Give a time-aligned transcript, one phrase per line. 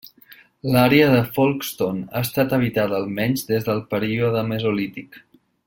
[0.75, 5.21] L'àrea de Folkestone ha estat habitada almenys des del període mesolític.